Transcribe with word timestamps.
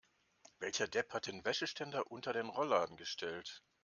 Welcher 0.57 0.87
Depp 0.87 1.13
hat 1.13 1.27
den 1.27 1.45
Wäscheständer 1.45 2.09
unter 2.09 2.33
den 2.33 2.47
Rollladen 2.49 2.97
gestellt? 2.97 3.61